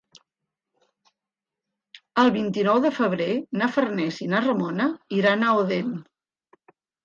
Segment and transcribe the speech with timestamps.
[2.23, 3.29] El vint-i-nou de febrer
[3.61, 4.91] na Farners i na Ramona
[5.23, 5.97] iran a Odèn.